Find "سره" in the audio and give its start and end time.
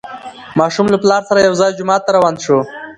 1.29-1.39